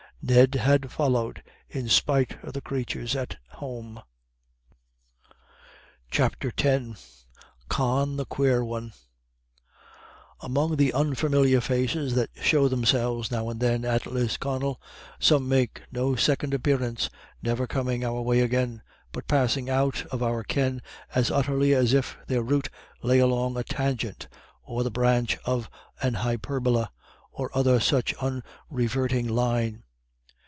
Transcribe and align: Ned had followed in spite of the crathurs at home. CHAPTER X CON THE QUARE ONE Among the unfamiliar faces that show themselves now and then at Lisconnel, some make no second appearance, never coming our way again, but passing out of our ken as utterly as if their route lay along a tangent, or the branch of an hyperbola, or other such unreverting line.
Ned 0.23 0.53
had 0.53 0.91
followed 0.91 1.41
in 1.67 1.89
spite 1.89 2.43
of 2.43 2.53
the 2.53 2.61
crathurs 2.61 3.15
at 3.15 3.37
home. 3.53 3.99
CHAPTER 6.11 6.53
X 6.55 7.25
CON 7.69 8.17
THE 8.17 8.25
QUARE 8.27 8.63
ONE 8.63 8.93
Among 10.39 10.75
the 10.75 10.93
unfamiliar 10.93 11.59
faces 11.59 12.13
that 12.13 12.29
show 12.39 12.67
themselves 12.67 13.31
now 13.31 13.49
and 13.49 13.59
then 13.59 13.83
at 13.83 14.05
Lisconnel, 14.05 14.79
some 15.19 15.49
make 15.49 15.81
no 15.91 16.15
second 16.15 16.53
appearance, 16.53 17.09
never 17.41 17.65
coming 17.65 18.05
our 18.05 18.21
way 18.21 18.41
again, 18.41 18.83
but 19.11 19.25
passing 19.27 19.71
out 19.71 20.05
of 20.11 20.21
our 20.21 20.43
ken 20.43 20.83
as 21.15 21.31
utterly 21.31 21.73
as 21.73 21.95
if 21.95 22.15
their 22.27 22.43
route 22.43 22.69
lay 23.01 23.17
along 23.17 23.57
a 23.57 23.63
tangent, 23.63 24.27
or 24.61 24.83
the 24.83 24.91
branch 24.91 25.39
of 25.45 25.67
an 25.99 26.13
hyperbola, 26.13 26.91
or 27.31 27.49
other 27.57 27.79
such 27.79 28.13
unreverting 28.21 29.27
line. 29.27 29.81